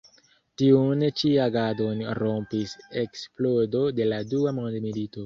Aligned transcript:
Tiun 0.59 1.01
ĉi 1.19 1.33
agadon 1.43 2.01
rompis 2.21 2.73
eksplodo 3.03 3.83
de 4.01 4.09
la 4.09 4.21
dua 4.33 4.55
mondmilito. 4.63 5.17